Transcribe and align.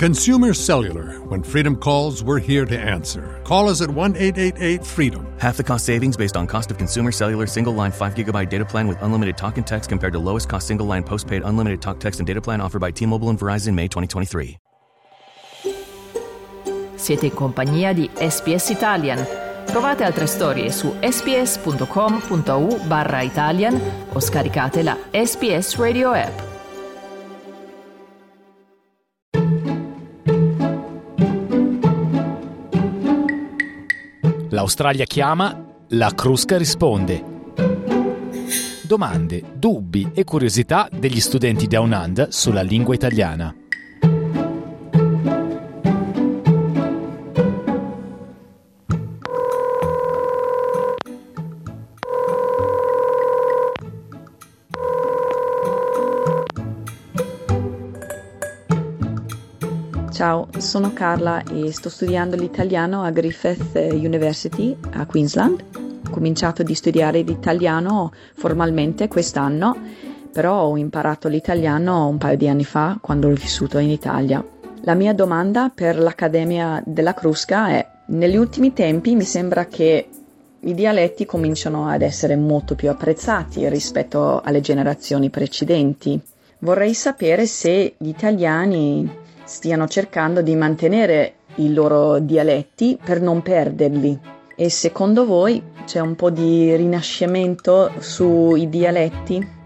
Consumer 0.00 0.54
Cellular. 0.54 1.20
When 1.28 1.42
freedom 1.42 1.76
calls, 1.76 2.24
we're 2.24 2.38
here 2.38 2.64
to 2.64 2.78
answer. 2.78 3.38
Call 3.44 3.68
us 3.68 3.82
at 3.82 3.90
1 3.90 4.16
888 4.16 4.82
freedom. 4.82 5.26
Half 5.38 5.58
the 5.58 5.62
cost 5.62 5.84
savings 5.84 6.16
based 6.16 6.38
on 6.38 6.46
cost 6.46 6.70
of 6.70 6.78
consumer 6.78 7.12
cellular 7.12 7.46
single 7.46 7.74
line 7.74 7.92
5 7.92 8.14
gigabyte 8.14 8.48
data 8.48 8.64
plan 8.64 8.88
with 8.88 8.96
unlimited 9.02 9.36
talk 9.36 9.58
and 9.58 9.66
text 9.66 9.90
compared 9.90 10.14
to 10.14 10.18
lowest 10.18 10.48
cost 10.48 10.66
single 10.66 10.86
line 10.86 11.02
postpaid 11.02 11.42
unlimited 11.44 11.82
talk, 11.82 12.00
text, 12.00 12.18
and 12.18 12.26
data 12.26 12.40
plan 12.40 12.62
offered 12.62 12.80
by 12.80 12.90
T 12.90 13.04
Mobile 13.04 13.28
and 13.28 13.38
Verizon 13.38 13.74
May 13.74 13.88
2023. 13.88 14.56
Siete 16.96 17.24
in 17.24 17.32
compagnia 17.32 17.92
di 17.92 18.08
SPS 18.14 18.70
Italian. 18.70 19.18
Trovate 19.66 20.04
altre 20.04 20.26
storie 20.26 20.70
su 20.70 20.94
sps.com.au 21.00 22.80
barra 22.86 23.20
Italian 23.20 23.78
o 24.14 24.20
scaricate 24.20 24.82
la 24.82 24.96
SPS 25.12 25.76
Radio 25.76 26.14
app. 26.14 26.49
L'Australia 34.60 35.06
chiama, 35.06 35.56
la 35.88 36.12
Crusca 36.14 36.58
risponde. 36.58 37.24
Domande, 38.82 39.42
dubbi 39.54 40.10
e 40.12 40.22
curiosità 40.24 40.86
degli 40.92 41.18
studenti 41.18 41.66
Down 41.66 41.92
Under 41.92 42.26
sulla 42.30 42.60
lingua 42.60 42.94
italiana. 42.94 43.59
Sono 60.58 60.92
Carla 60.92 61.42
e 61.42 61.72
sto 61.72 61.88
studiando 61.88 62.36
l'italiano 62.36 63.02
a 63.02 63.10
Griffith 63.10 63.74
University 63.74 64.76
a 64.92 65.06
Queensland. 65.06 65.64
Ho 65.74 66.10
cominciato 66.10 66.62
di 66.62 66.74
studiare 66.74 67.20
l'italiano 67.22 68.12
formalmente 68.34 69.08
quest'anno, 69.08 69.76
però 70.32 70.62
ho 70.64 70.76
imparato 70.76 71.28
l'italiano 71.28 72.08
un 72.08 72.18
paio 72.18 72.36
di 72.36 72.48
anni 72.48 72.64
fa 72.64 72.98
quando 73.00 73.28
ho 73.28 73.32
vissuto 73.32 73.78
in 73.78 73.90
Italia. 73.90 74.44
La 74.82 74.94
mia 74.94 75.12
domanda 75.12 75.70
per 75.74 75.98
l'Accademia 75.98 76.82
della 76.84 77.14
Crusca 77.14 77.68
è, 77.68 77.86
negli 78.06 78.36
ultimi 78.36 78.72
tempi 78.72 79.14
mi 79.14 79.24
sembra 79.24 79.66
che 79.66 80.08
i 80.60 80.74
dialetti 80.74 81.26
cominciano 81.26 81.88
ad 81.88 82.02
essere 82.02 82.36
molto 82.36 82.74
più 82.74 82.90
apprezzati 82.90 83.68
rispetto 83.68 84.40
alle 84.40 84.60
generazioni 84.60 85.30
precedenti. 85.30 86.20
Vorrei 86.58 86.92
sapere 86.92 87.46
se 87.46 87.94
gli 87.96 88.08
italiani 88.08 89.19
stiano 89.50 89.88
cercando 89.88 90.42
di 90.42 90.54
mantenere 90.54 91.34
i 91.56 91.72
loro 91.72 92.20
dialetti 92.20 92.96
per 93.04 93.20
non 93.20 93.42
perderli. 93.42 94.16
E 94.54 94.70
secondo 94.70 95.26
voi 95.26 95.60
c'è 95.84 95.98
un 95.98 96.14
po' 96.14 96.30
di 96.30 96.76
rinascimento 96.76 97.90
sui 97.98 98.68
dialetti? 98.68 99.58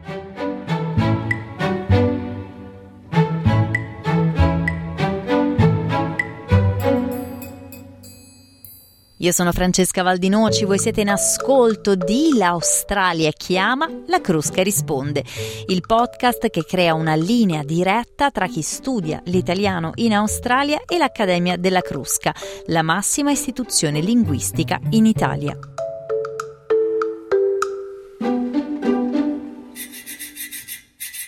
Io 9.24 9.32
sono 9.32 9.52
Francesca 9.52 10.02
Valdinoci, 10.02 10.66
voi 10.66 10.78
siete 10.78 11.00
in 11.00 11.08
ascolto 11.08 11.94
di 11.94 12.34
L'Australia 12.36 13.30
chiama, 13.30 13.88
la 14.08 14.20
Crusca 14.20 14.62
risponde, 14.62 15.24
il 15.68 15.80
podcast 15.80 16.50
che 16.50 16.62
crea 16.66 16.92
una 16.92 17.14
linea 17.14 17.62
diretta 17.62 18.30
tra 18.30 18.46
chi 18.46 18.60
studia 18.60 19.22
l'italiano 19.24 19.92
in 19.94 20.12
Australia 20.12 20.82
e 20.86 20.98
l'Accademia 20.98 21.56
della 21.56 21.80
Crusca, 21.80 22.34
la 22.66 22.82
massima 22.82 23.30
istituzione 23.30 24.00
linguistica 24.00 24.78
in 24.90 25.06
Italia. 25.06 25.56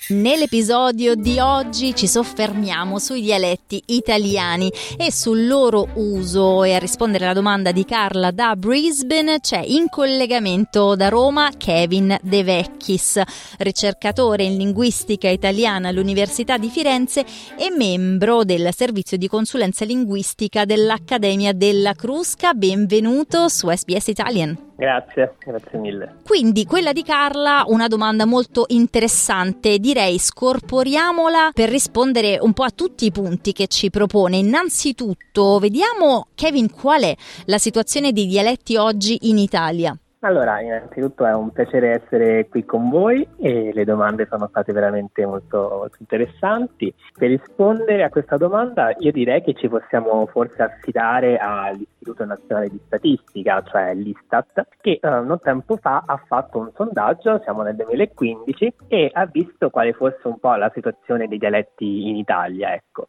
Nell'episodio 0.09 1.17
di 1.17 1.41
oggi 1.41 1.93
ci 1.93 2.07
soffermiamo 2.07 3.01
sui 3.01 3.23
dialetti 3.23 3.83
italiani 3.87 4.71
e 4.97 5.11
sul 5.11 5.49
loro 5.49 5.89
uso 5.95 6.63
e 6.63 6.75
a 6.75 6.79
rispondere 6.79 7.25
alla 7.25 7.35
domanda 7.35 7.73
di 7.73 7.85
Carla 7.85 8.31
da 8.31 8.55
Brisbane 8.55 9.41
c'è 9.41 9.61
in 9.67 9.89
collegamento 9.89 10.95
da 10.95 11.09
Roma 11.09 11.51
Kevin 11.57 12.17
De 12.23 12.45
Vecchis, 12.45 13.21
ricercatore 13.59 14.45
in 14.45 14.57
linguistica 14.57 15.29
italiana 15.29 15.89
all'Università 15.89 16.57
di 16.57 16.69
Firenze 16.69 17.25
e 17.59 17.71
membro 17.77 18.45
del 18.45 18.69
servizio 18.73 19.17
di 19.17 19.27
consulenza 19.27 19.85
linguistica 19.85 20.65
dell'Accademia 20.65 21.53
della 21.53 21.95
Crusca. 21.95 22.55
Benvenuto 22.55 23.49
su 23.49 23.69
SBS 23.69 24.07
Italian. 24.07 24.66
Grazie, 24.77 25.37
grazie 25.39 25.79
mille. 25.79 26.17
Quindi 26.23 26.67
quella 26.67 26.93
di 26.93 27.03
Carla, 27.03 27.65
una 27.67 27.89
domanda 27.89 28.27
molto 28.27 28.67
interessante, 28.69 29.79
direi 29.79 30.19
scorporiamola 30.19 31.51
per 31.55 31.71
rispondere 31.71 32.39
un 32.39 32.53
po' 32.53 32.65
a 32.65 32.71
tutti 32.71 33.07
i 33.07 33.11
punti 33.11 33.53
che 33.53 33.69
ci 33.69 33.89
propone. 33.89 34.37
Innanzitutto, 34.37 35.59
vediamo 35.59 36.27
Kevin 36.35 36.71
qual 36.71 37.03
è 37.03 37.17
la 37.47 37.59
situazione 37.59 38.13
dei 38.13 38.27
dialetti 38.27 38.77
oggi 38.77 39.17
in 39.23 39.39
Italia. 39.39 39.97
Allora, 40.27 40.61
innanzitutto 40.61 41.25
è 41.25 41.33
un 41.33 41.53
piacere 41.53 42.03
essere 42.03 42.49
qui 42.49 42.65
con 42.65 42.91
voi 42.91 43.25
e 43.39 43.71
le 43.73 43.85
domande 43.85 44.27
sono 44.29 44.49
state 44.49 44.73
veramente 44.73 45.25
molto, 45.25 45.69
molto, 45.79 45.99
interessanti. 46.01 46.93
Per 47.17 47.29
rispondere 47.29 48.03
a 48.03 48.09
questa 48.09 48.37
domanda 48.37 48.93
io 48.99 49.13
direi 49.13 49.41
che 49.41 49.55
ci 49.55 49.69
possiamo 49.69 50.27
forse 50.27 50.63
affidare 50.63 51.37
all'Istituto 51.37 52.25
Nazionale 52.25 52.71
di 52.71 52.81
Statistica, 52.87 53.63
cioè 53.63 53.95
l'Istat, 53.95 54.67
che 54.81 54.99
eh, 55.01 55.09
non 55.09 55.39
tempo 55.41 55.77
fa 55.77 56.03
ha 56.05 56.21
fatto 56.27 56.59
un 56.59 56.73
sondaggio, 56.75 57.41
siamo 57.45 57.63
nel 57.63 57.77
2015, 57.77 58.75
e 58.89 59.11
ha 59.13 59.27
visto 59.27 59.71
quale 59.71 59.93
fosse 59.93 60.27
un 60.27 60.41
po' 60.41 60.57
la 60.57 60.73
situazione 60.75 61.29
dei 61.29 61.39
dialetti 61.39 62.09
in 62.09 62.17
Italia. 62.17 62.75
Ecco 62.75 63.05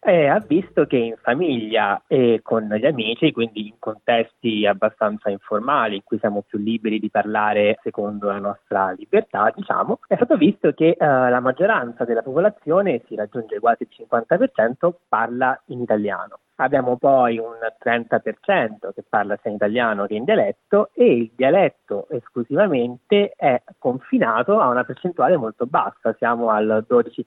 e 0.00 0.26
ha 0.26 0.38
visto 0.38 0.86
che 0.86 0.96
in 0.96 1.16
famiglia 1.20 2.02
e 2.06 2.40
con 2.42 2.68
gli 2.68 2.86
amici, 2.86 3.32
quindi 3.32 3.66
in 3.66 3.74
contesti 3.78 4.64
abbastanza 4.66 5.28
informali, 5.30 5.96
in 5.96 6.04
cui 6.04 6.18
siamo 6.18 6.42
più 6.46 6.58
liberi 6.58 6.98
di 6.98 7.10
parlare 7.10 7.78
secondo 7.82 8.28
la 8.28 8.38
nostra 8.38 8.92
libertà, 8.92 9.52
diciamo, 9.54 9.98
è 10.06 10.14
stato 10.14 10.36
visto 10.36 10.72
che 10.72 10.96
uh, 10.98 11.04
la 11.04 11.40
maggioranza 11.40 12.04
della 12.04 12.22
popolazione, 12.22 13.02
si 13.06 13.16
raggiunge 13.16 13.58
quasi 13.58 13.82
il 13.82 14.06
50%, 14.08 14.92
parla 15.08 15.60
in 15.66 15.80
italiano. 15.80 16.38
Abbiamo 16.60 16.96
poi 16.96 17.38
un 17.38 17.56
30% 17.82 18.92
che 18.92 19.04
parla 19.08 19.38
sia 19.40 19.50
in 19.50 19.56
italiano 19.56 20.06
che 20.06 20.14
in 20.14 20.24
dialetto 20.24 20.90
e 20.92 21.04
il 21.04 21.30
dialetto 21.34 22.08
esclusivamente 22.10 23.32
è 23.36 23.62
confinato 23.78 24.58
a 24.58 24.66
una 24.68 24.82
percentuale 24.82 25.36
molto 25.36 25.66
bassa, 25.66 26.14
siamo 26.18 26.50
al 26.50 26.84
12%. 26.88 27.22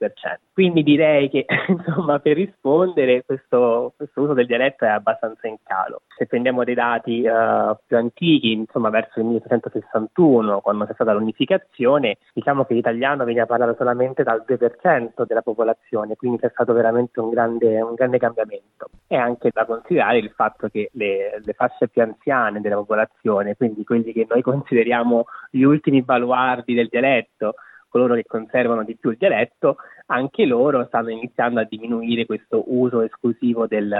Quindi 0.51 0.83
direi 0.83 1.29
che 1.29 1.45
insomma 1.69 2.19
per 2.19 2.35
rispondere 2.35 3.23
questo, 3.25 3.93
questo 3.95 4.21
uso 4.21 4.33
del 4.33 4.47
dialetto 4.47 4.83
è 4.83 4.89
abbastanza 4.89 5.47
in 5.47 5.57
calo. 5.63 6.01
Se 6.21 6.27
prendiamo 6.27 6.63
dei 6.63 6.75
dati 6.75 7.25
uh, 7.25 7.75
più 7.83 7.97
antichi, 7.97 8.51
insomma 8.51 8.91
verso 8.91 9.19
il 9.19 9.25
1861, 9.25 10.61
quando 10.61 10.85
c'è 10.85 10.93
stata 10.93 11.13
l'unificazione, 11.13 12.17
diciamo 12.31 12.63
che 12.63 12.75
l'italiano 12.75 13.23
veniva 13.23 13.47
parlato 13.47 13.73
solamente 13.75 14.22
dal 14.22 14.46
2% 14.47 15.25
della 15.25 15.41
popolazione, 15.41 16.16
quindi 16.16 16.37
c'è 16.37 16.51
stato 16.51 16.73
veramente 16.73 17.19
un 17.19 17.31
grande, 17.31 17.81
un 17.81 17.96
grande 17.96 18.19
cambiamento. 18.19 18.90
E 19.07 19.16
anche 19.16 19.49
da 19.51 19.66
considerare 19.66 20.19
il 20.19 20.29
fatto 20.29 20.67
che 20.67 20.91
le, 20.93 21.41
le, 21.43 21.53
fasce 21.53 21.87
più 21.87 22.03
anziane 22.03 22.61
della 22.61 22.75
popolazione, 22.75 23.55
quindi 23.55 23.84
quelli 23.84 24.13
che 24.13 24.28
noi 24.29 24.43
consideriamo 24.43 25.25
gli 25.49 25.63
ultimi 25.63 26.03
baluardi 26.03 26.75
del 26.75 26.87
dialetto, 26.87 27.55
coloro 27.91 28.16
che 28.16 28.23
conservano 28.26 28.84
di 28.84 28.96
più 28.96 29.11
il 29.11 29.17
dialetto, 29.17 29.76
anche 30.08 30.46
loro 30.46 30.85
stanno 30.85 31.09
iniziando 31.09 31.59
a 31.59 31.67
diminuire 31.70 32.26
questo 32.26 32.64
uso 32.67 33.02
esclusivo 33.02 33.67
del, 33.67 33.93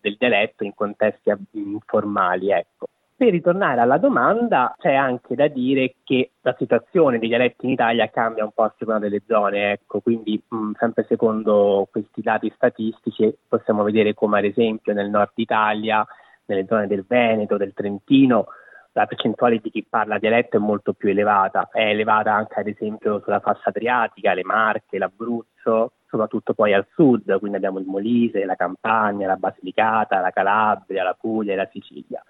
del 0.00 0.16
dialetto 0.18 0.64
in 0.64 0.74
contesti 0.74 1.32
informali. 1.52 2.50
Ecco. 2.50 2.86
Per 3.16 3.30
ritornare 3.30 3.80
alla 3.80 3.98
domanda, 3.98 4.74
c'è 4.78 4.94
anche 4.94 5.34
da 5.34 5.46
dire 5.46 5.94
che 6.02 6.32
la 6.40 6.54
situazione 6.58 7.18
dei 7.18 7.28
dialetti 7.28 7.66
in 7.66 7.72
Italia 7.72 8.10
cambia 8.10 8.44
un 8.44 8.50
po' 8.52 8.64
a 8.64 8.74
seconda 8.76 9.00
delle 9.00 9.22
zone, 9.26 9.72
ecco, 9.72 10.00
quindi 10.00 10.42
mh, 10.46 10.72
sempre 10.78 11.04
secondo 11.08 11.86
questi 11.90 12.20
dati 12.20 12.52
statistici 12.54 13.32
possiamo 13.48 13.84
vedere 13.84 14.12
come 14.12 14.38
ad 14.38 14.44
esempio 14.44 14.92
nel 14.92 15.08
nord 15.08 15.30
Italia, 15.36 16.04
nelle 16.46 16.66
zone 16.66 16.88
del 16.88 17.04
Veneto, 17.06 17.56
del 17.56 17.72
Trentino, 17.74 18.46
la 18.92 19.06
percentuale 19.06 19.58
di 19.58 19.70
chi 19.70 19.86
parla 19.88 20.18
dialetto 20.18 20.56
è 20.56 20.60
molto 20.60 20.92
più 20.92 21.08
elevata, 21.08 21.68
è 21.72 21.88
elevata 21.88 22.34
anche 22.34 22.60
ad 22.60 22.66
esempio 22.66 23.20
sulla 23.24 23.40
fascia 23.40 23.70
adriatica, 23.70 24.34
le 24.34 24.44
Marche, 24.44 24.98
l'Abruzzo, 24.98 25.92
soprattutto 26.06 26.52
poi 26.52 26.74
al 26.74 26.86
sud, 26.92 27.38
quindi 27.38 27.56
abbiamo 27.56 27.78
il 27.78 27.86
Molise, 27.86 28.44
la 28.44 28.54
Campania, 28.54 29.26
la 29.26 29.36
Basilicata, 29.36 30.20
la 30.20 30.30
Calabria, 30.30 31.04
la 31.04 31.16
Puglia 31.18 31.54
e 31.54 31.56
la 31.56 31.68
Sicilia. 31.72 32.22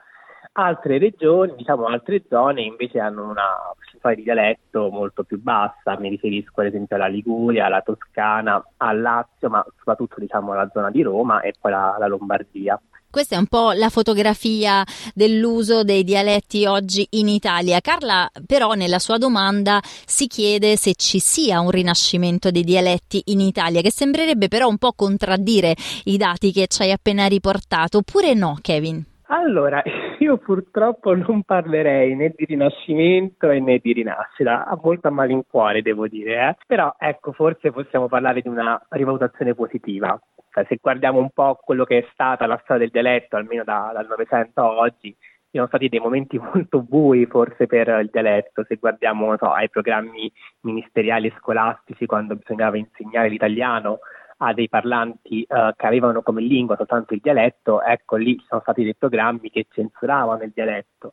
Altre 0.54 0.98
regioni, 0.98 1.54
diciamo 1.56 1.86
altre 1.86 2.22
zone 2.28 2.60
invece 2.60 3.00
hanno 3.00 3.28
una 3.28 3.72
percentuale 3.74 4.16
di 4.16 4.22
dialetto 4.22 4.90
molto 4.90 5.24
più 5.24 5.40
bassa, 5.40 5.98
mi 5.98 6.10
riferisco 6.10 6.60
ad 6.60 6.66
esempio 6.66 6.94
alla 6.94 7.06
Liguria, 7.06 7.66
alla 7.66 7.80
Toscana, 7.80 8.62
al 8.76 9.00
Lazio, 9.00 9.48
ma 9.48 9.64
soprattutto 9.78 10.20
diciamo 10.20 10.52
alla 10.52 10.68
zona 10.70 10.90
di 10.90 11.02
Roma 11.02 11.40
e 11.40 11.54
poi 11.58 11.70
la, 11.70 11.96
la 11.98 12.06
Lombardia. 12.06 12.78
Questa 13.12 13.36
è 13.36 13.38
un 13.38 13.46
po' 13.46 13.72
la 13.72 13.90
fotografia 13.90 14.82
dell'uso 15.14 15.84
dei 15.84 16.02
dialetti 16.02 16.64
oggi 16.64 17.06
in 17.10 17.28
Italia. 17.28 17.78
Carla 17.82 18.26
però 18.46 18.72
nella 18.72 18.98
sua 18.98 19.18
domanda 19.18 19.80
si 19.82 20.26
chiede 20.28 20.76
se 20.76 20.94
ci 20.94 21.18
sia 21.18 21.60
un 21.60 21.70
rinascimento 21.70 22.50
dei 22.50 22.64
dialetti 22.64 23.20
in 23.26 23.40
Italia, 23.40 23.82
che 23.82 23.90
sembrerebbe 23.90 24.48
però 24.48 24.66
un 24.66 24.78
po' 24.78 24.94
contraddire 24.96 25.74
i 26.04 26.16
dati 26.16 26.52
che 26.52 26.68
ci 26.68 26.80
hai 26.80 26.90
appena 26.90 27.26
riportato, 27.26 27.98
oppure 27.98 28.32
no, 28.32 28.56
Kevin? 28.62 29.04
Allora, 29.26 29.82
io 30.18 30.38
purtroppo 30.38 31.14
non 31.14 31.42
parlerei 31.42 32.16
né 32.16 32.32
di 32.34 32.46
rinascimento 32.46 33.48
né 33.48 33.78
di 33.82 33.92
rinascita, 33.92 34.64
ha 34.64 34.78
molto 34.82 35.08
a 35.08 35.10
malincuore 35.10 35.82
devo 35.82 36.08
dire, 36.08 36.48
eh? 36.48 36.56
però 36.66 36.94
ecco 36.98 37.32
forse 37.32 37.72
possiamo 37.72 38.08
parlare 38.08 38.40
di 38.40 38.48
una 38.48 38.82
rivalutazione 38.88 39.54
positiva. 39.54 40.18
Cioè, 40.52 40.66
se 40.68 40.78
guardiamo 40.80 41.18
un 41.18 41.30
po' 41.30 41.58
quello 41.62 41.84
che 41.84 41.98
è 41.98 42.08
stata 42.12 42.46
la 42.46 42.60
storia 42.62 42.82
del 42.82 42.90
dialetto, 42.90 43.36
almeno 43.36 43.64
da, 43.64 43.90
dal 43.94 44.06
Novecento 44.06 44.60
a 44.60 44.68
oggi, 44.68 45.16
ci 45.18 45.58
sono 45.58 45.66
stati 45.66 45.88
dei 45.88 45.98
momenti 45.98 46.38
molto 46.38 46.82
bui 46.82 47.24
forse 47.26 47.66
per 47.66 47.88
il 48.02 48.10
dialetto, 48.10 48.64
se 48.66 48.76
guardiamo 48.76 49.34
so, 49.38 49.50
ai 49.50 49.70
programmi 49.70 50.30
ministeriali 50.60 51.28
e 51.28 51.34
scolastici 51.38 52.04
quando 52.04 52.36
bisognava 52.36 52.76
insegnare 52.76 53.30
l'italiano, 53.30 54.00
a 54.44 54.52
dei 54.52 54.68
parlanti 54.68 55.46
uh, 55.48 55.72
che 55.76 55.86
avevano 55.86 56.20
come 56.22 56.42
lingua 56.42 56.76
soltanto 56.76 57.14
il 57.14 57.20
dialetto, 57.22 57.80
ecco 57.80 58.16
lì 58.16 58.36
ci 58.38 58.44
sono 58.48 58.60
stati 58.60 58.82
dei 58.82 58.96
programmi 58.96 59.50
che 59.50 59.66
censuravano 59.70 60.42
il 60.42 60.50
dialetto. 60.52 61.12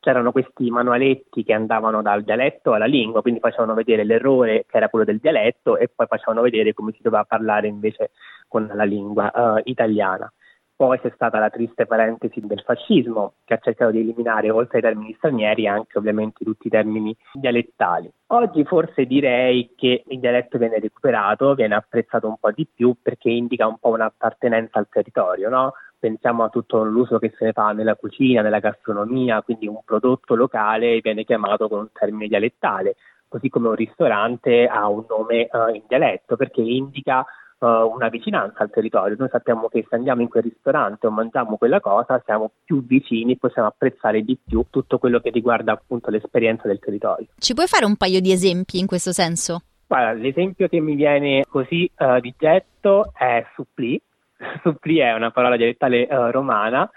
C'erano 0.00 0.32
questi 0.32 0.70
manualetti 0.70 1.42
che 1.42 1.52
andavano 1.52 2.02
dal 2.02 2.22
dialetto 2.22 2.72
alla 2.72 2.86
lingua, 2.86 3.22
quindi 3.22 3.40
facevano 3.40 3.74
vedere 3.74 4.04
l'errore 4.04 4.64
che 4.68 4.76
era 4.76 4.88
quello 4.88 5.04
del 5.04 5.18
dialetto 5.18 5.76
e 5.76 5.88
poi 5.94 6.06
facevano 6.06 6.42
vedere 6.42 6.72
come 6.72 6.92
si 6.92 7.02
doveva 7.02 7.24
parlare 7.24 7.66
invece 7.66 8.10
con 8.46 8.70
la 8.72 8.84
lingua 8.84 9.30
uh, 9.34 9.60
italiana. 9.64 10.32
Poi 10.78 10.96
c'è 11.00 11.10
stata 11.12 11.40
la 11.40 11.50
triste 11.50 11.86
parentesi 11.86 12.40
del 12.40 12.62
fascismo 12.64 13.32
che 13.44 13.54
ha 13.54 13.58
cercato 13.58 13.90
di 13.90 13.98
eliminare 13.98 14.48
oltre 14.48 14.76
ai 14.76 14.84
termini 14.84 15.12
stranieri 15.16 15.66
anche 15.66 15.98
ovviamente 15.98 16.44
tutti 16.44 16.68
i 16.68 16.70
termini 16.70 17.16
dialettali. 17.32 18.08
Oggi 18.28 18.62
forse 18.62 19.04
direi 19.04 19.72
che 19.74 20.04
il 20.06 20.20
dialetto 20.20 20.56
viene 20.56 20.78
recuperato, 20.78 21.54
viene 21.54 21.74
apprezzato 21.74 22.28
un 22.28 22.36
po' 22.38 22.52
di 22.52 22.64
più 22.72 22.94
perché 23.02 23.28
indica 23.28 23.66
un 23.66 23.78
po' 23.78 23.88
un'appartenenza 23.88 24.78
al 24.78 24.86
territorio, 24.88 25.48
no? 25.48 25.72
Pensiamo 25.98 26.44
a 26.44 26.48
tutto 26.48 26.84
l'uso 26.84 27.18
che 27.18 27.32
se 27.36 27.46
ne 27.46 27.52
fa 27.52 27.72
nella 27.72 27.96
cucina, 27.96 28.40
nella 28.40 28.60
gastronomia, 28.60 29.42
quindi 29.42 29.66
un 29.66 29.80
prodotto 29.84 30.36
locale 30.36 31.00
viene 31.00 31.24
chiamato 31.24 31.68
con 31.68 31.80
un 31.80 31.88
termine 31.92 32.28
dialettale, 32.28 32.94
così 33.26 33.48
come 33.48 33.68
un 33.68 33.74
ristorante 33.74 34.66
ha 34.66 34.88
un 34.88 35.04
nome 35.08 35.48
uh, 35.50 35.74
in 35.74 35.82
dialetto 35.88 36.36
perché 36.36 36.60
indica 36.60 37.24
uh, 37.58 37.66
una 37.66 38.08
vicinanza 38.08 38.62
al 38.62 38.70
territorio. 38.70 39.16
Noi 39.18 39.28
sappiamo 39.28 39.68
che 39.68 39.84
se 39.88 39.96
andiamo 39.96 40.22
in 40.22 40.28
quel 40.28 40.44
ristorante 40.44 41.06
o 41.06 41.10
mangiamo 41.10 41.56
quella 41.56 41.80
cosa 41.80 42.22
siamo 42.24 42.52
più 42.64 42.84
vicini, 42.86 43.36
possiamo 43.36 43.68
apprezzare 43.68 44.22
di 44.22 44.38
più 44.42 44.64
tutto 44.70 44.98
quello 44.98 45.20
che 45.20 45.30
riguarda 45.30 45.72
appunto 45.72 46.10
l'esperienza 46.10 46.68
del 46.68 46.78
territorio. 46.78 47.26
Ci 47.38 47.54
puoi 47.54 47.66
fare 47.66 47.84
un 47.84 47.96
paio 47.96 48.20
di 48.20 48.30
esempi 48.30 48.78
in 48.78 48.86
questo 48.86 49.12
senso? 49.12 49.62
Guarda, 49.86 50.12
l'esempio 50.12 50.68
che 50.68 50.80
mi 50.80 50.94
viene 50.94 51.44
così 51.48 51.90
uh, 51.98 52.20
di 52.20 52.32
getto 52.38 53.10
è 53.16 53.44
supplì. 53.54 54.00
supplì 54.62 54.98
è 54.98 55.12
una 55.14 55.30
parola 55.30 55.56
dialettale 55.56 56.06
uh, 56.10 56.30
romana 56.30 56.90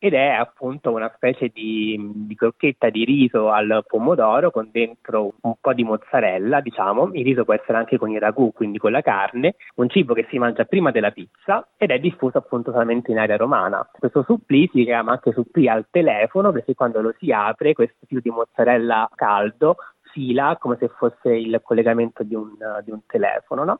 ed 0.00 0.14
è 0.14 0.28
appunto 0.28 0.92
una 0.92 1.10
specie 1.16 1.48
di, 1.48 1.98
di, 2.14 2.34
crocchetta 2.36 2.88
di 2.88 3.04
riso 3.04 3.50
al 3.50 3.84
pomodoro 3.86 4.52
con 4.52 4.68
dentro 4.70 5.34
un 5.40 5.54
po' 5.60 5.72
di 5.72 5.82
mozzarella, 5.82 6.60
diciamo. 6.60 7.10
Il 7.14 7.24
riso 7.24 7.44
può 7.44 7.54
essere 7.54 7.78
anche 7.78 7.98
con 7.98 8.10
il 8.10 8.20
ragù, 8.20 8.52
quindi 8.52 8.78
con 8.78 8.92
la 8.92 9.00
carne, 9.00 9.56
un 9.74 9.88
cibo 9.88 10.14
che 10.14 10.26
si 10.30 10.38
mangia 10.38 10.64
prima 10.66 10.92
della 10.92 11.10
pizza 11.10 11.66
ed 11.76 11.90
è 11.90 11.98
diffuso 11.98 12.38
appunto 12.38 12.70
solamente 12.70 13.10
in 13.10 13.18
area 13.18 13.36
romana. 13.36 13.88
Questo 13.90 14.22
supplì 14.22 14.70
si 14.72 14.84
chiama 14.84 15.12
anche 15.12 15.32
supplì 15.32 15.68
al 15.68 15.86
telefono 15.90 16.52
perché 16.52 16.74
quando 16.74 17.00
lo 17.00 17.12
si 17.18 17.32
apre 17.32 17.72
questo 17.72 18.06
filo 18.06 18.20
di 18.20 18.30
mozzarella 18.30 19.10
caldo 19.16 19.76
fila 20.12 20.56
come 20.60 20.76
se 20.78 20.88
fosse 20.96 21.34
il 21.34 21.60
collegamento 21.62 22.22
di 22.22 22.36
un, 22.36 22.54
di 22.84 22.92
un 22.92 23.00
telefono, 23.04 23.64
no? 23.64 23.78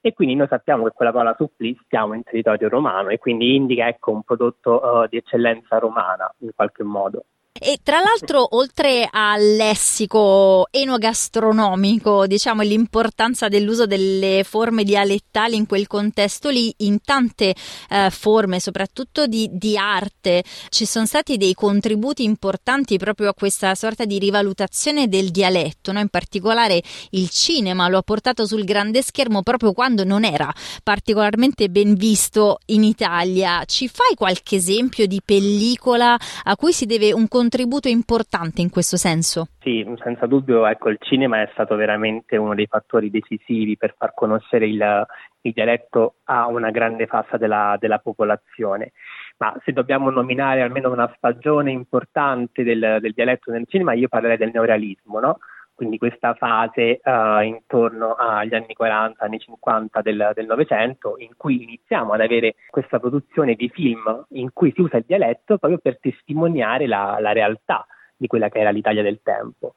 E 0.00 0.12
quindi 0.14 0.34
noi 0.34 0.46
sappiamo 0.48 0.84
che 0.84 0.92
quella 0.94 1.12
parola 1.12 1.34
suppli 1.36 1.78
stiamo 1.84 2.14
in 2.14 2.22
territorio 2.22 2.68
romano 2.68 3.10
e 3.10 3.18
quindi 3.18 3.54
indica 3.54 3.86
ecco, 3.86 4.12
un 4.12 4.22
prodotto 4.22 4.80
uh, 4.82 5.06
di 5.08 5.18
eccellenza 5.18 5.78
romana 5.78 6.32
in 6.38 6.50
qualche 6.54 6.82
modo. 6.82 7.24
E 7.52 7.80
tra 7.82 7.98
l'altro, 7.98 8.56
oltre 8.56 9.08
al 9.10 9.56
lessico 9.56 10.68
enogastronomico, 10.70 12.28
diciamo 12.28 12.62
l'importanza 12.62 13.48
dell'uso 13.48 13.86
delle 13.86 14.44
forme 14.48 14.84
dialettali 14.84 15.56
in 15.56 15.66
quel 15.66 15.88
contesto 15.88 16.48
lì, 16.48 16.72
in 16.78 17.00
tante 17.02 17.56
eh, 17.90 18.08
forme, 18.10 18.60
soprattutto 18.60 19.26
di, 19.26 19.48
di, 19.52 19.76
arte, 19.76 20.44
ci 20.68 20.86
sono 20.86 21.06
stati 21.06 21.36
dei 21.36 21.52
contributi 21.54 22.22
importanti 22.22 22.98
proprio 22.98 23.30
a 23.30 23.34
questa 23.34 23.74
sorta 23.74 24.04
di 24.04 24.20
rivalutazione 24.20 25.08
del 25.08 25.30
dialetto, 25.30 25.90
no? 25.90 25.98
in 25.98 26.08
particolare 26.08 26.80
il 27.10 27.28
cinema 27.30 27.88
lo 27.88 27.98
ha 27.98 28.02
portato 28.02 28.46
sul 28.46 28.62
grande 28.64 29.02
schermo 29.02 29.42
proprio 29.42 29.72
quando 29.72 30.04
non 30.04 30.24
era 30.24 30.50
particolarmente 30.84 31.68
ben 31.68 31.94
visto 31.94 32.60
in 32.66 32.84
Italia. 32.84 33.64
Ci 33.66 33.88
fai 33.88 34.14
qualche 34.14 34.54
esempio 34.54 35.06
di 35.06 35.20
pellicola 35.22 36.16
a 36.44 36.56
cui 36.56 36.72
si 36.72 36.86
deve 36.86 37.12
un 37.12 37.26
contributo 37.26 37.48
contributo 37.50 37.88
importante 37.88 38.60
in 38.60 38.70
questo 38.70 38.96
senso. 38.96 39.48
Sì, 39.58 39.84
senza 40.02 40.26
dubbio 40.26 40.66
ecco, 40.66 40.88
il 40.88 40.98
cinema 41.00 41.42
è 41.42 41.48
stato 41.52 41.74
veramente 41.74 42.36
uno 42.36 42.54
dei 42.54 42.66
fattori 42.66 43.10
decisivi 43.10 43.76
per 43.76 43.94
far 43.98 44.14
conoscere 44.14 44.66
il, 44.68 45.06
il 45.40 45.52
dialetto 45.52 46.14
a 46.24 46.46
una 46.46 46.70
grande 46.70 47.06
fascia 47.06 47.36
della, 47.36 47.76
della 47.80 47.98
popolazione 47.98 48.92
ma 49.38 49.58
se 49.64 49.72
dobbiamo 49.72 50.10
nominare 50.10 50.60
almeno 50.60 50.92
una 50.92 51.10
stagione 51.16 51.70
importante 51.70 52.62
del, 52.62 52.98
del, 53.00 53.14
dialetto 53.14 53.50
nel 53.50 53.64
cinema, 53.66 53.94
io 53.94 54.06
parlerei 54.06 54.36
del 54.36 54.50
neorealismo, 54.52 55.18
no? 55.18 55.38
Quindi 55.80 55.96
questa 55.96 56.34
fase 56.34 57.00
uh, 57.02 57.40
intorno 57.40 58.12
agli 58.12 58.54
anni 58.54 58.74
40, 58.74 59.24
anni 59.24 59.38
50 59.38 60.02
del, 60.02 60.32
del 60.34 60.44
Novecento, 60.44 61.14
in 61.16 61.30
cui 61.38 61.62
iniziamo 61.62 62.12
ad 62.12 62.20
avere 62.20 62.56
questa 62.68 62.98
produzione 62.98 63.54
di 63.54 63.70
film 63.70 64.26
in 64.32 64.52
cui 64.52 64.72
si 64.74 64.82
usa 64.82 64.98
il 64.98 65.04
dialetto 65.06 65.56
proprio 65.56 65.78
per 65.78 65.98
testimoniare 65.98 66.86
la, 66.86 67.16
la 67.18 67.32
realtà 67.32 67.86
di 68.14 68.26
quella 68.26 68.50
che 68.50 68.58
era 68.58 68.68
l'Italia 68.68 69.02
del 69.02 69.20
tempo 69.22 69.72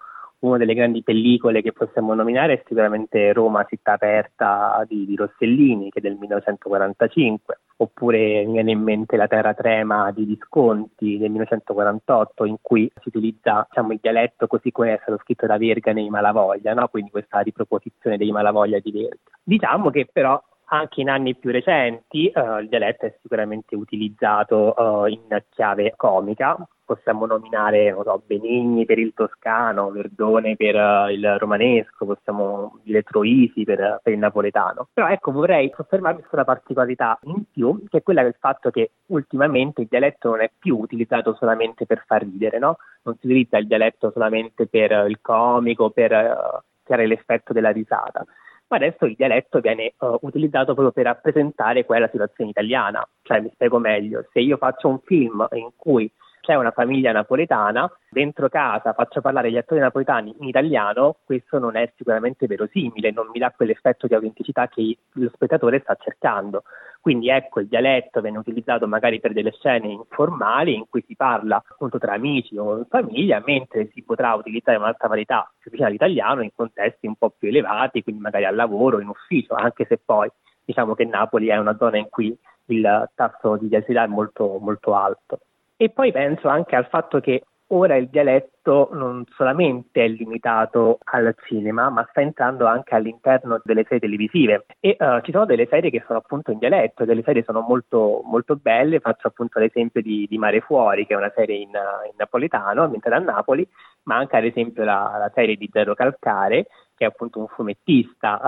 una 0.48 0.58
delle 0.58 0.74
grandi 0.74 1.04
pellicole 1.04 1.62
che 1.62 1.72
possiamo 1.72 2.14
nominare 2.14 2.54
è 2.54 2.64
sicuramente 2.68 3.32
Roma, 3.32 3.66
città 3.68 3.94
aperta 3.94 4.84
di, 4.88 5.06
di, 5.06 5.16
Rossellini, 5.16 5.90
che 5.90 6.00
è 6.00 6.02
del 6.02 6.18
1945, 6.20 7.60
oppure 7.78 8.46
mi 8.46 8.54
viene 8.54 8.72
in 8.72 8.82
mente 8.82 9.16
La 9.16 9.28
terra 9.28 9.54
trema 9.54 10.12
di 10.12 10.26
Visconti 10.26 11.18
del 11.18 11.30
1948, 11.30 12.46
in 12.46 12.58
cui 12.62 12.92
si 13.02 13.08
utilizza 13.08 13.66
diciamo, 13.70 13.94
il 13.94 14.00
dialetto 14.02 14.48
così 14.48 14.72
come 14.72 14.94
è 14.94 15.00
stato 15.02 15.20
scritto 15.22 15.46
da 15.46 15.58
Verga 15.58 15.94
nei 15.94 16.10
Malavoglia, 16.10 16.74
no? 16.74 16.88
quindi 16.90 17.10
questa 17.10 17.40
riproposizione 17.40 18.18
dei 18.18 18.32
Malavoglia 18.32 18.80
di 18.80 18.92
Verga. 18.92 19.32
Diciamo 19.42 19.90
che 19.92 20.08
però 20.12 20.42
anche 20.74 21.02
in 21.02 21.10
anni 21.10 21.36
più 21.36 21.52
recenti 21.52 22.32
uh, 22.34 22.58
il 22.58 22.68
dialetto 22.68 23.06
è 23.06 23.16
sicuramente 23.22 23.76
utilizzato 23.76 24.74
uh, 24.76 25.06
in 25.06 25.22
chiave 25.50 25.94
comica, 25.96 26.58
possiamo 26.84 27.28
nominare 27.28 27.92
non 27.92 28.04
so, 28.04 28.24
Benigni 28.26 28.84
per 28.84 28.98
il 28.98 29.14
toscano, 29.14 29.92
Verdone 29.92 30.56
per 30.56 30.76
uh, 30.76 31.10
il 31.10 31.38
romanesco, 31.38 32.06
possiamo 32.06 32.80
dire 32.84 33.04
Troisi 33.04 33.64
per, 33.64 34.00
per, 34.02 34.14
il 34.14 34.20
napoletano. 34.20 34.88
Però 34.92 35.08
ecco, 35.08 35.32
vorrei 35.32 35.72
soffermarmi 35.76 36.24
sulla 36.28 36.44
particolarità 36.44 37.20
in 37.24 37.44
più, 37.52 37.84
che 37.88 38.00
è 38.00 38.04
quella 38.04 38.24
del 38.24 38.36
fatto 38.40 38.72
che 38.72 38.94
ultimamente 39.08 39.82
il 39.82 39.88
dialetto 39.88 40.30
non 40.30 40.42
è 40.42 40.52
più 40.58 40.80
utilizzato 40.80 41.36
solamente 41.36 41.86
per 41.86 42.04
far 42.08 42.24
ridere, 42.24 42.58
no? 42.58 42.78
Non 43.04 43.16
si 43.20 43.28
utilizza 43.28 43.58
il 43.58 43.68
dialetto 43.68 44.10
solamente 44.12 44.66
per 44.66 45.06
il 45.08 45.20
comico, 45.22 45.92
per 45.92 46.12
uh, 46.12 46.62
creare 46.82 47.06
l'effetto 47.06 47.54
della 47.54 47.70
risata 47.70 48.26
ma 48.74 48.80
adesso 48.80 49.06
il 49.06 49.14
dialetto 49.16 49.60
viene 49.60 49.94
uh, 50.00 50.18
utilizzato 50.22 50.74
proprio 50.74 50.92
per 50.92 51.04
rappresentare 51.04 51.86
quella 51.86 52.10
situazione 52.10 52.50
italiana. 52.50 53.08
Cioè, 53.22 53.40
mi 53.40 53.52
spiego 53.54 53.78
meglio, 53.78 54.26
se 54.34 54.40
io 54.40 54.58
faccio 54.58 54.88
un 54.88 55.00
film 55.06 55.48
in 55.52 55.70
cui 55.76 56.12
c'è 56.42 56.56
una 56.56 56.72
famiglia 56.72 57.12
napoletana, 57.12 57.90
dentro 58.10 58.50
casa 58.50 58.94
faccio 58.94 59.22
parlare 59.22 59.52
gli 59.52 59.58
attori 59.58 59.80
napoletani 59.80 60.36
in 60.40 60.48
italiano, 60.48 61.18
questo 61.24 61.60
non 61.60 61.76
è 61.76 61.90
sicuramente 61.96 62.48
verosimile, 62.48 63.12
non 63.12 63.30
mi 63.32 63.40
dà 63.40 63.54
quell'effetto 63.56 64.08
di 64.08 64.16
autenticità 64.16 64.68
che 64.68 64.98
lo 65.12 65.30
spettatore 65.32 65.80
sta 65.80 65.96
cercando. 66.02 66.64
Quindi 67.04 67.28
ecco 67.28 67.60
il 67.60 67.68
dialetto 67.68 68.22
viene 68.22 68.38
utilizzato 68.38 68.88
magari 68.88 69.20
per 69.20 69.34
delle 69.34 69.52
scene 69.52 69.90
informali 69.90 70.74
in 70.74 70.86
cui 70.90 71.04
si 71.06 71.18
parla 71.18 71.58
appunto 71.58 71.98
tra 71.98 72.14
amici 72.14 72.58
o 72.58 72.78
in 72.78 72.86
famiglia, 72.88 73.44
mentre 73.46 73.90
si 73.94 74.04
potrà 74.04 74.34
utilizzare 74.36 74.78
un'altra 74.78 75.10
varietà 75.10 75.52
più 75.60 75.70
vicina 75.70 75.90
all'italiano 75.90 76.44
in 76.44 76.52
contesti 76.56 77.06
un 77.06 77.16
po' 77.16 77.32
più 77.38 77.50
elevati, 77.50 78.04
quindi 78.04 78.22
magari 78.22 78.46
al 78.46 78.56
lavoro, 78.56 79.02
in 79.02 79.10
ufficio, 79.10 79.54
anche 79.54 79.86
se 79.86 79.98
poi 79.98 80.32
diciamo 80.64 80.96
che 80.96 81.04
Napoli 81.04 81.48
è 81.48 81.58
una 81.58 81.76
zona 81.76 81.98
in 81.98 82.08
cui 82.10 82.34
il 82.68 83.10
tasso 83.16 83.58
di 83.58 83.68
dialetticità 83.68 84.06
è 84.06 84.08
molto, 84.08 84.58
molto 84.62 84.96
alto. 84.96 85.40
E 85.76 85.90
poi 85.90 86.14
penso 86.14 86.48
anche 86.48 86.78
al 86.78 86.88
fatto 86.88 87.20
che 87.20 87.44
ora 87.74 87.96
il 87.96 88.08
dialetto 88.08 88.90
non 88.94 89.26
solamente 89.36 90.04
è 90.04 90.08
limitato 90.08 91.00
al 91.04 91.36
cinema, 91.46 91.90
ma 91.90 92.08
sta 92.10 92.22
entrando 92.22 92.66
anche 92.66 92.96
all'interno 92.96 93.60
delle 93.64 93.84
serie 93.84 94.00
televisive. 94.00 94.66
E 94.80 94.96
uh, 95.00 95.22
ci 95.22 95.32
sono 95.32 95.46
delle 95.46 95.68
serie 95.68 95.90
che 95.90 96.04
sono 96.06 96.20
appunto 96.20 96.52
in 96.52 96.60
dialetto, 96.60 97.06
delle 97.06 97.24
serie 97.24 97.44
sono 97.44 97.62
molto, 97.62 98.22
molto 98.24 98.56
belle, 98.56 99.00
faccio 99.00 99.28
appunto 99.28 99.60
l'esempio 99.60 100.02
di, 100.02 100.28
di, 100.30 100.38
Mare 100.38 100.62
Fuori, 100.62 101.06
che 101.06 101.14
è 101.14 101.18
una 101.18 101.32
serie 101.36 101.58
in, 101.58 101.70
in 101.70 102.14
napoletano, 102.18 102.84
ambientata 102.84 103.16
a 103.16 103.20
Napoli, 103.20 103.68
ma 104.04 104.18
anche 104.18 104.38
ad 104.38 104.46
esempio 104.46 104.84
la, 104.84 105.16
la 105.18 105.32
serie 105.34 105.56
di 105.56 105.70
Zero 105.72 105.94
Calcare, 105.94 106.68
che 106.96 107.06
è 107.06 107.08
appunto 107.08 107.40
un 107.40 107.48
fumettista 107.48 108.40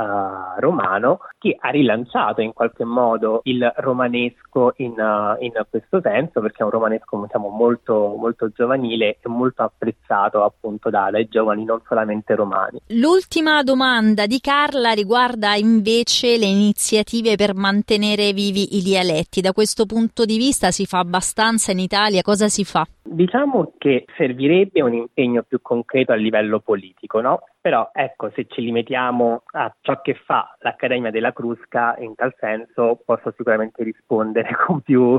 uh, 0.55 0.59
romano, 0.59 1.19
che 1.39 1.57
ha 1.59 1.69
rilanciato 1.69 2.41
in 2.41 2.53
qualche 2.53 2.83
modo 2.83 3.41
il 3.43 3.71
romanesco 3.77 4.73
in, 4.77 4.91
uh, 4.91 5.43
in 5.43 5.51
questo 5.69 5.99
senso, 6.01 6.41
perché 6.41 6.61
è 6.61 6.63
un 6.63 6.69
romanesco 6.69 7.19
diciamo, 7.21 7.49
molto, 7.49 8.15
molto 8.17 8.49
giovanile 8.49 9.17
e 9.19 9.29
molto 9.29 9.63
apprezzato 9.63 10.43
appunto 10.43 10.89
da, 10.89 11.09
dai 11.09 11.27
giovani, 11.27 11.65
non 11.65 11.81
solamente 11.87 12.35
romani. 12.35 12.79
L'ultima 12.89 13.63
domanda 13.63 14.27
di 14.27 14.39
Carla 14.39 14.91
riguarda 14.91 15.55
invece 15.55 16.37
le 16.37 16.45
iniziative 16.45 17.35
per 17.35 17.55
mantenere 17.55 18.31
vivi 18.31 18.77
i 18.77 18.81
dialetti. 18.81 19.41
Da 19.41 19.53
questo 19.53 19.85
punto 19.87 20.23
di 20.23 20.37
vista 20.37 20.69
si 20.69 20.85
fa 20.85 20.99
abbastanza 20.99 21.71
in 21.71 21.79
Italia? 21.79 22.21
Cosa 22.21 22.47
si 22.47 22.63
fa? 22.63 22.85
Diciamo 23.15 23.71
che 23.77 24.03
servirebbe 24.17 24.81
un 24.81 24.93
impegno 24.93 25.41
più 25.43 25.61
concreto 25.61 26.11
a 26.11 26.15
livello 26.15 26.59
politico, 26.59 27.21
no? 27.21 27.43
Però 27.61 27.89
ecco, 27.93 28.29
se 28.35 28.45
ci 28.45 28.59
limitiamo 28.59 29.43
a 29.53 29.73
ciò 29.79 30.01
che 30.01 30.15
fa 30.15 30.53
l'Accademia 30.59 31.11
della 31.11 31.31
Crusca, 31.31 31.95
in 31.99 32.13
tal 32.13 32.35
senso 32.37 33.01
posso 33.05 33.33
sicuramente 33.37 33.83
rispondere 33.83 34.49
con 34.67 34.81
più, 34.81 35.17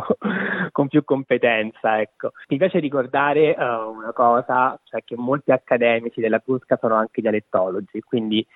con 0.73 0.88
più 0.88 1.05
competenza. 1.05 1.99
Ecco. 1.99 2.33
Mi 2.49 2.59
piace 2.59 2.81
ricordare 2.81 3.57
uh, 3.59 3.88
una 3.88 4.12
cosa, 4.12 4.79
cioè 4.85 5.03
che 5.03 5.17
molti 5.17 5.50
accademici 5.50 6.21
della 6.21 6.41
Crusca 6.41 6.76
sono 6.79 6.97
anche 6.97 7.23
dialettologi, 7.23 8.03
quindi 8.03 8.47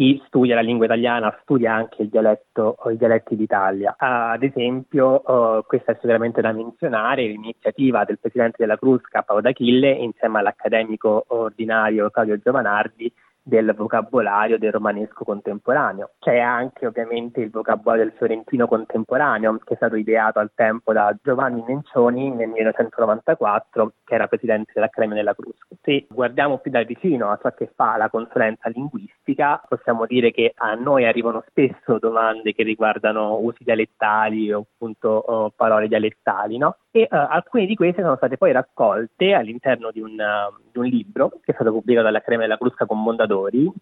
chi 0.00 0.18
studia 0.24 0.54
la 0.54 0.62
lingua 0.62 0.86
italiana 0.86 1.38
studia 1.42 1.74
anche 1.74 2.00
il 2.00 2.08
dialetto 2.08 2.76
o 2.78 2.90
i 2.90 2.96
dialetti 2.96 3.36
d'Italia. 3.36 3.96
Ad 3.98 4.42
esempio, 4.42 5.20
uh, 5.26 5.62
questa 5.66 5.92
è 5.92 5.94
sicuramente 5.96 6.40
da 6.40 6.52
menzionare, 6.52 7.26
l'iniziativa 7.26 8.04
del 8.04 8.18
presidente 8.18 8.56
della 8.60 8.78
Crusca, 8.78 9.20
Paolo 9.20 9.42
D'Achille, 9.42 9.90
insieme 9.90 10.38
all'accademico 10.38 11.26
ordinario 11.28 12.08
Claudio 12.08 12.38
Giovanardi, 12.38 13.12
del 13.50 13.74
vocabolario 13.76 14.58
del 14.58 14.70
romanesco 14.70 15.24
contemporaneo. 15.24 16.12
C'è 16.20 16.38
anche 16.38 16.86
ovviamente 16.86 17.40
il 17.40 17.50
vocabolario 17.50 18.04
del 18.04 18.14
fiorentino 18.16 18.68
contemporaneo 18.68 19.58
che 19.64 19.74
è 19.74 19.76
stato 19.76 19.96
ideato 19.96 20.38
al 20.38 20.52
tempo 20.54 20.92
da 20.92 21.14
Giovanni 21.20 21.62
Nencioni 21.66 22.30
nel 22.30 22.48
1994 22.48 23.92
che 24.04 24.14
era 24.14 24.28
presidente 24.28 24.70
dell'Accademia 24.72 25.16
della 25.16 25.34
Crusca. 25.34 25.66
Se 25.82 26.06
guardiamo 26.08 26.58
più 26.58 26.70
da 26.70 26.82
vicino 26.84 27.30
a 27.30 27.38
ciò 27.42 27.52
che 27.52 27.70
fa 27.74 27.96
la 27.96 28.08
consulenza 28.08 28.68
linguistica 28.68 29.60
possiamo 29.68 30.06
dire 30.06 30.30
che 30.30 30.52
a 30.54 30.74
noi 30.74 31.04
arrivano 31.04 31.42
spesso 31.48 31.98
domande 31.98 32.54
che 32.54 32.62
riguardano 32.62 33.38
usi 33.38 33.64
dialettali 33.64 34.52
o 34.52 34.60
appunto 34.60 35.08
o 35.08 35.50
parole 35.50 35.88
dialettali 35.88 36.56
no? 36.56 36.76
e 36.92 37.02
uh, 37.02 37.16
alcune 37.16 37.66
di 37.66 37.74
queste 37.74 38.02
sono 38.02 38.16
state 38.16 38.36
poi 38.36 38.52
raccolte 38.52 39.32
all'interno 39.32 39.90
di 39.90 40.00
un, 40.00 40.12
uh, 40.12 40.60
di 40.70 40.78
un 40.78 40.84
libro 40.84 41.30
che 41.42 41.52
è 41.52 41.54
stato 41.54 41.72
pubblicato 41.72 42.06
dall'Accademia 42.06 42.46
della 42.46 42.58
Crusca 42.58 42.86
con 42.86 43.00
Mondadori, 43.00 43.30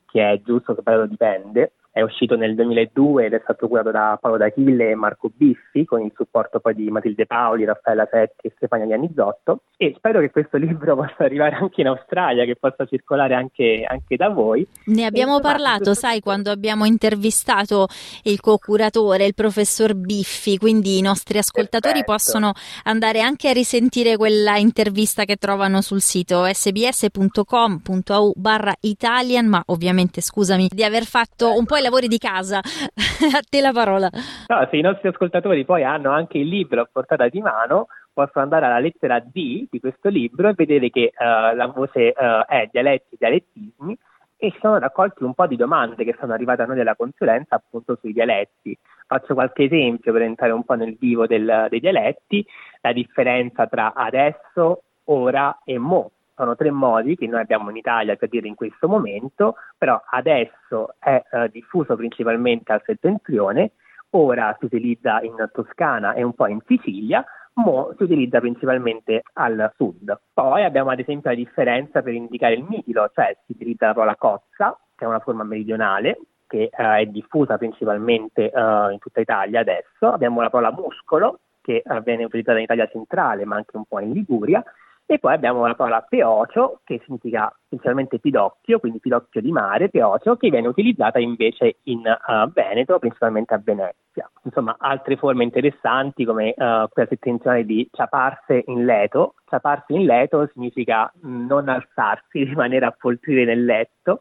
che 0.07 0.31
è 0.31 0.41
giusto 0.43 0.75
che 0.75 0.83
però 0.83 1.07
dipende, 1.07 1.73
è 1.90 2.02
uscito 2.02 2.37
nel 2.37 2.54
2002 2.54 3.26
ed 3.26 3.33
è 3.33 3.40
stato 3.42 3.66
curato 3.66 3.90
da 3.90 4.16
Paolo 4.21 4.37
D'Achille 4.37 4.90
e 4.90 4.95
Marco 4.95 5.30
Biffi 5.35 5.85
con 5.85 6.00
il 6.02 6.12
supporto 6.14 6.61
poi 6.61 6.75
di 6.75 6.90
Matilde 6.90 7.26
Paoli, 7.26 7.64
Raffaella 7.64 8.07
Setti 8.11 8.47
e 8.47 8.52
Stefania 8.54 8.87
Iannizotto 8.87 9.62
e 9.76 9.95
spero 9.97 10.21
che 10.21 10.30
questo 10.30 10.57
libro 10.59 10.95
possa 10.95 11.25
arrivare 11.25 11.57
anche 11.57 11.80
in 11.80 11.88
Australia, 11.88 12.45
che 12.45 12.57
possa 12.57 12.87
circolare 12.87 13.35
anche, 13.35 13.85
anche 13.87 14.16
da 14.16 14.28
voi. 14.28 14.66
Ne 14.87 15.04
abbiamo 15.04 15.40
parlato, 15.40 15.95
sai, 15.95 16.21
quando 16.21 16.50
abbiamo 16.50 16.85
intervistato 16.85 17.88
il 18.25 18.40
co-curatore, 18.40 19.25
il 19.25 19.35
professor 19.35 19.95
Biffi, 19.95 20.57
quindi 20.57 20.99
i 20.99 21.02
nostri 21.02 21.38
ascoltatori 21.38 22.04
Perfetto. 22.04 22.12
possono 22.12 22.52
andare 22.85 23.21
anche 23.21 23.49
a 23.49 23.52
risentire 23.52 24.16
quella 24.16 24.57
intervista 24.57 25.25
che 25.25 25.37
trovano 25.37 25.80
sul 25.80 26.00
sito 26.00 26.45
sbs.com.au 26.45 28.33
barra 28.37 28.75
Italian, 28.80 29.47
ma 29.47 29.62
ovviamente 29.66 30.21
scusami 30.21 30.68
di 30.71 30.85
aver 30.85 31.04
fatto 31.04 31.57
un 31.57 31.64
po' 31.64 31.76
il 31.76 31.88
lavori 31.88 32.07
di 32.07 32.18
casa. 32.18 32.59
a 32.61 33.40
te 33.49 33.61
la 33.61 33.73
parola. 33.73 34.09
No, 34.47 34.68
se 34.71 34.76
i 34.76 34.83
nostri 34.83 35.09
ascoltatori 35.09 35.64
poi 35.64 35.85
hanno 35.85 36.11
anche 36.11 36.38
il 36.38 36.47
libro 36.47 36.83
a 36.83 36.88
portata 36.90 37.28
di 37.28 37.40
mano, 37.40 37.87
possono 38.12 38.45
andare 38.45 38.66
alla 38.66 38.78
lettera 38.78 39.18
D 39.21 39.66
di 39.71 39.80
questo 39.80 40.09
libro 40.09 40.49
e 40.49 40.54
vedere 40.54 40.90
che 40.90 41.12
uh, 41.16 41.57
la 41.57 41.66
voce 41.75 42.12
uh, 42.16 42.45
è 42.47 42.68
dialetti, 42.71 43.16
dialettismi 43.18 43.97
e 44.40 44.54
sono 44.61 44.78
raccolti 44.78 45.25
un 45.25 45.35
po' 45.35 45.47
di 45.47 45.57
domande 45.57 46.04
che 46.04 46.16
sono 46.18 46.33
arrivate 46.33 46.62
a 46.62 46.66
noi 46.66 46.76
della 46.76 46.95
consulenza 46.95 47.57
appunto 47.57 47.97
sui 48.00 48.12
dialetti. 48.12 48.76
Faccio 49.07 49.35
qualche 49.35 49.64
esempio 49.64 50.12
per 50.12 50.23
entrare 50.23 50.52
un 50.52 50.64
po' 50.64 50.75
nel 50.75 50.97
vivo 50.99 51.26
del, 51.26 51.66
dei 51.71 51.80
dialetti, 51.80 52.47
la 52.83 52.92
differenza 52.92 53.66
tra 53.66 53.95
adesso, 53.95 54.83
ora 55.04 55.61
e 55.64 55.78
mo 55.78 56.12
sono 56.38 56.54
tre 56.54 56.71
modi 56.71 57.16
che 57.16 57.26
noi 57.26 57.40
abbiamo 57.40 57.71
in 57.71 57.76
Italia 57.76 58.14
per 58.14 58.28
dire 58.28 58.47
in 58.47 58.54
questo 58.54 58.87
momento, 58.87 59.57
però 59.76 60.00
adesso 60.11 60.95
è 61.00 61.21
eh, 61.30 61.49
diffuso 61.50 61.97
principalmente 61.97 62.73
al 62.73 62.83
settentrione, 62.85 63.73
ora 64.11 64.57
si 64.59 64.66
utilizza 64.66 65.21
in 65.21 65.35
Toscana 65.52 66.14
e 66.14 66.23
un 66.23 66.33
po' 66.35 66.47
in 66.47 66.61
Sicilia, 66.64 67.25
mo 67.54 67.92
si 67.97 68.04
utilizza 68.04 68.38
principalmente 68.38 69.23
al 69.35 69.73
sud. 69.75 70.16
Poi 70.33 70.62
abbiamo 70.62 70.90
ad 70.90 71.00
esempio 71.00 71.30
la 71.30 71.37
differenza 71.37 72.02
per 72.02 72.14
indicare 72.14 72.54
il 72.54 72.64
mitilo, 72.66 73.11
cioè 73.12 73.37
si 73.45 73.52
utilizza 73.52 73.87
la 73.87 73.95
parola 73.95 74.14
cozza, 74.14 74.78
che 74.95 75.04
è 75.04 75.09
una 75.09 75.18
forma 75.18 75.42
meridionale, 75.42 76.18
che 76.47 76.71
uh, 76.73 76.83
è 76.83 77.07
diffusa 77.07 77.59
principalmente 77.59 78.50
uh, 78.54 78.90
in 78.90 78.99
tutta 79.00 79.21
Italia 79.21 79.61
adesso. 79.61 80.07
Abbiamo 80.07 80.40
la 80.40 80.50
parola 80.50 80.73
muscolo, 80.73 81.40
che 81.61 81.83
uh, 81.85 82.00
viene 82.00 82.25
utilizzata 82.25 82.59
in 82.59 82.64
Italia 82.64 82.87
centrale, 82.87 83.45
ma 83.45 83.57
anche 83.57 83.76
un 83.76 83.85
po' 83.87 83.99
in 83.99 84.12
Liguria. 84.12 84.62
E 85.11 85.19
poi 85.19 85.33
abbiamo 85.33 85.67
la 85.67 85.75
parola 85.75 86.03
peocio, 86.03 86.81
che 86.85 87.00
significa 87.07 87.50
essenzialmente 87.65 88.19
pidocchio, 88.19 88.79
quindi 88.79 88.99
pidocchio 88.99 89.41
di 89.41 89.50
mare, 89.50 89.88
peocio, 89.88 90.37
che 90.37 90.50
viene 90.50 90.69
utilizzata 90.69 91.19
invece 91.19 91.79
in 91.85 92.00
uh, 92.00 92.53
Veneto, 92.53 92.99
principalmente 92.99 93.55
a 93.55 93.61
Venezia. 93.65 94.31
Insomma, 94.43 94.77
altre 94.79 95.17
forme 95.17 95.45
interessanti 95.45 96.27
come 96.27 96.50
uh, 96.50 96.88
quella 96.91 97.09
settentrionale 97.09 97.65
di 97.65 97.88
ciaparse 97.91 98.65
in 98.67 98.85
leto. 98.85 99.37
Ciaparse 99.49 99.95
in 99.95 100.05
leto 100.05 100.47
significa 100.53 101.11
non 101.23 101.71
alzarsi, 101.71 102.45
rimanere 102.45 102.85
a 102.85 102.95
poltrire 102.95 103.47
nel 103.47 103.65
letto, 103.65 104.21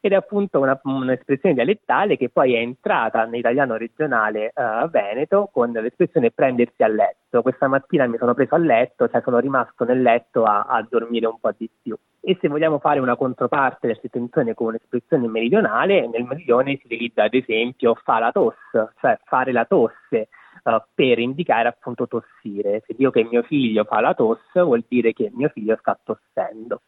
ed 0.00 0.12
è 0.12 0.14
appunto 0.14 0.60
una, 0.60 0.80
un'espressione 0.82 1.54
dialettale 1.54 2.16
che 2.16 2.30
poi 2.30 2.54
è 2.54 2.58
entrata 2.58 3.24
nell'italiano 3.26 3.76
regionale 3.76 4.52
uh, 4.54 4.88
veneto 4.88 5.50
con 5.52 5.70
l'espressione 5.72 6.30
prendersi 6.30 6.82
a 6.82 6.88
letto. 6.88 7.42
Questa 7.42 7.68
mattina 7.68 8.06
mi 8.06 8.16
sono 8.16 8.32
preso 8.32 8.54
a 8.54 8.58
letto, 8.58 9.08
cioè 9.08 9.20
sono 9.20 9.38
rimasto 9.38 9.84
nel 9.84 10.00
letto 10.00 10.44
a, 10.44 10.62
a 10.62 10.84
dormire 10.88 11.26
un 11.26 11.38
po' 11.38 11.52
di 11.56 11.70
più. 11.82 11.96
E 12.22 12.38
se 12.40 12.48
vogliamo 12.48 12.78
fare 12.78 12.98
una 12.98 13.14
controparte 13.14 13.86
del 13.86 13.98
settentrione 14.00 14.54
con 14.54 14.68
un'espressione 14.68 15.28
meridionale, 15.28 16.08
nel 16.08 16.24
meridione 16.24 16.76
si 16.76 16.86
utilizza 16.86 17.24
ad 17.24 17.34
esempio 17.34 17.94
fa 17.94 18.18
la 18.18 18.32
tosse, 18.32 18.92
cioè 19.00 19.18
fare 19.24 19.52
la 19.52 19.64
tosse. 19.66 20.28
Uh, 20.62 20.76
per 20.92 21.18
indicare 21.18 21.68
appunto 21.68 22.06
tossire. 22.06 22.82
Se 22.86 22.92
dico 22.94 23.10
che 23.10 23.24
mio 23.24 23.42
figlio 23.44 23.84
fa 23.84 24.00
la 24.00 24.12
tosse, 24.12 24.60
vuol 24.60 24.84
dire 24.86 25.14
che 25.14 25.30
mio 25.32 25.48
figlio 25.48 25.74
sta 25.80 25.98
tossendo. 26.04 26.82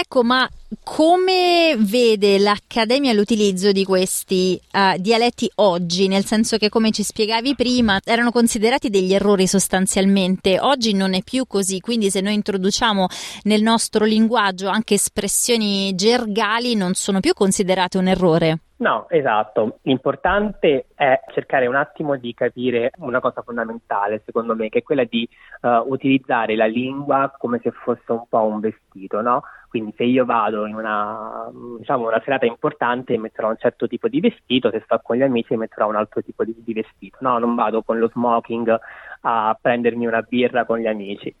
Ecco, 0.00 0.22
ma 0.22 0.48
come 0.84 1.74
vede 1.76 2.38
l'Accademia 2.38 3.12
l'utilizzo 3.12 3.72
di 3.72 3.84
questi 3.84 4.56
uh, 4.72 4.96
dialetti 4.96 5.50
oggi? 5.56 6.06
Nel 6.06 6.24
senso 6.24 6.56
che, 6.56 6.68
come 6.68 6.92
ci 6.92 7.02
spiegavi 7.02 7.56
prima, 7.56 7.98
erano 8.04 8.30
considerati 8.30 8.90
degli 8.90 9.12
errori 9.12 9.48
sostanzialmente. 9.48 10.60
Oggi 10.60 10.94
non 10.94 11.14
è 11.14 11.22
più 11.22 11.46
così, 11.46 11.80
quindi 11.80 12.10
se 12.10 12.20
noi 12.20 12.34
introduciamo 12.34 13.06
nel 13.42 13.62
nostro 13.62 14.04
linguaggio 14.04 14.68
anche 14.68 14.94
espressioni 14.94 15.92
gergali, 15.96 16.76
non 16.76 16.94
sono 16.94 17.18
più 17.18 17.32
considerate 17.32 17.98
un 17.98 18.06
errore. 18.06 18.58
No, 18.78 19.08
esatto. 19.08 19.80
L'importante 19.82 20.86
è 20.94 21.20
cercare 21.34 21.66
un 21.66 21.74
attimo 21.74 22.16
di 22.16 22.32
capire 22.32 22.92
una 22.98 23.18
cosa 23.18 23.42
fondamentale, 23.42 24.22
secondo 24.24 24.54
me, 24.54 24.68
che 24.68 24.78
è 24.78 24.82
quella 24.84 25.02
di 25.02 25.28
uh, 25.62 25.90
utilizzare 25.90 26.54
la 26.54 26.66
lingua 26.66 27.34
come 27.36 27.58
se 27.60 27.72
fosse 27.72 28.12
un 28.12 28.22
po' 28.28 28.44
un 28.44 28.60
vestito, 28.60 29.20
no? 29.20 29.42
Quindi 29.68 29.92
se 29.96 30.04
io 30.04 30.24
vado 30.24 30.66
in 30.66 30.74
una, 30.74 31.50
diciamo, 31.78 32.08
una 32.08 32.20
serata 32.24 32.46
importante 32.46 33.18
metterò 33.18 33.48
un 33.48 33.56
certo 33.58 33.86
tipo 33.86 34.08
di 34.08 34.20
vestito, 34.20 34.70
se 34.70 34.80
sto 34.84 34.98
con 35.02 35.16
gli 35.16 35.22
amici 35.22 35.56
metterò 35.56 35.88
un 35.88 35.96
altro 35.96 36.22
tipo 36.22 36.44
di, 36.44 36.54
di 36.58 36.72
vestito. 36.72 37.18
No, 37.20 37.38
non 37.38 37.54
vado 37.54 37.82
con 37.82 37.98
lo 37.98 38.08
smoking 38.08 38.78
a 39.22 39.58
prendermi 39.60 40.06
una 40.06 40.22
birra 40.22 40.64
con 40.64 40.78
gli 40.78 40.86
amici. 40.86 41.34